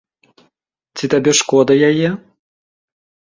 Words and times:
Ці 0.99 1.05
табе 1.15 1.31
шкода 1.39 1.73
яе? 1.91 2.09